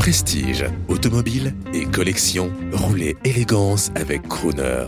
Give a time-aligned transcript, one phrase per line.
[0.00, 4.86] Prestige, automobile et collection, roulez élégance avec Crooner.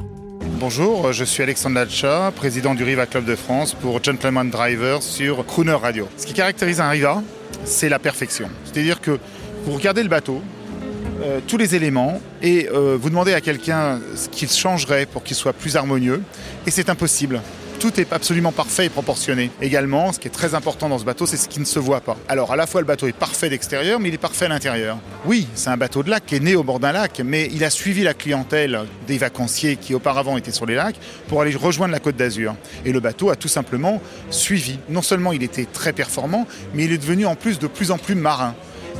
[0.58, 5.45] Bonjour, je suis Alexandre Lacha, président du Riva Club de France pour Gentleman Driver sur
[5.45, 6.09] Crooner Radio.
[6.16, 7.22] Ce qui caractérise un Riva,
[7.66, 8.48] c'est la perfection.
[8.64, 9.18] C'est-à-dire que
[9.66, 10.40] vous regardez le bateau,
[11.22, 15.36] euh, tous les éléments, et euh, vous demandez à quelqu'un ce qu'il changerait pour qu'il
[15.36, 16.22] soit plus harmonieux,
[16.66, 17.42] et c'est impossible
[17.82, 19.50] tout est absolument parfait et proportionné.
[19.60, 22.00] Également, ce qui est très important dans ce bateau, c'est ce qui ne se voit
[22.00, 22.16] pas.
[22.28, 24.98] Alors, à la fois, le bateau est parfait d'extérieur, mais il est parfait à l'intérieur.
[25.27, 27.64] Oui, c'est un bateau de lac qui est né au bord d'un lac, mais il
[27.64, 30.95] a suivi la clientèle des vacanciers qui auparavant étaient sur les lacs
[31.26, 32.54] pour aller rejoindre la côte d'Azur.
[32.84, 34.78] Et le bateau a tout simplement suivi.
[34.88, 37.98] Non seulement il était très performant, mais il est devenu en plus de plus en
[37.98, 38.54] plus marin.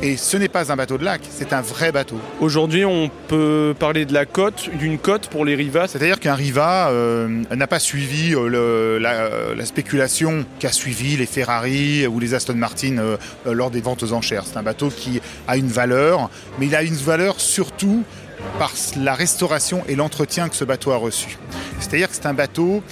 [0.05, 2.19] Et ce n'est pas un bateau de lac, c'est un vrai bateau.
[2.41, 5.87] Aujourd'hui, on peut parler de la cote, d'une cote pour les Riva.
[5.87, 12.19] C'est-à-dire qu'un Riva euh, n'a pas suivi euh, la, spéculation qu'a suivi les Ferrari ou
[12.19, 14.43] les Aston Martin euh, lors des ventes aux enchères.
[14.45, 18.03] C'est un bateau qui a une valeur, mais il a une valeur surtout
[18.59, 21.37] par la restauration et l'entretien que ce bateau a reçu.
[21.79, 22.83] C'est-à-dire que c'est un bateau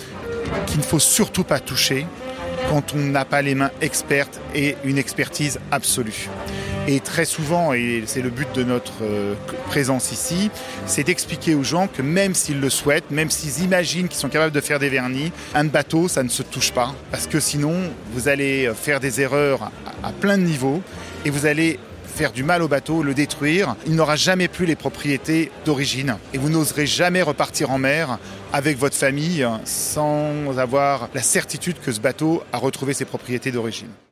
[0.66, 2.07] qu'il ne faut surtout pas toucher
[2.69, 6.30] quand on n'a pas les mains expertes et une expertise absolue.
[6.87, 9.35] Et très souvent, et c'est le but de notre euh,
[9.67, 10.49] présence ici,
[10.88, 14.53] c'est d'expliquer aux gens que même s'ils le souhaitent, même s'ils imaginent qu'ils sont capables
[14.53, 16.93] de faire des vernis, un bateau, ça ne se touche pas.
[17.11, 17.75] Parce que sinon,
[18.13, 19.71] vous allez faire des erreurs
[20.03, 20.81] à plein de niveaux
[21.23, 21.79] et vous allez
[22.11, 23.75] faire du mal au bateau, le détruire.
[23.85, 26.17] Il n'aura jamais plus les propriétés d'origine.
[26.33, 28.17] Et vous n'oserez jamais repartir en mer
[28.53, 33.91] avec votre famille sans avoir la certitude que ce bateau a retrouvé ses propriétés d'origine.